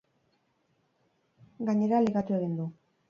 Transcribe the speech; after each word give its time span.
Gainera 1.69 2.01
ligatu 2.07 2.39
egin 2.39 2.57
du! 2.63 2.67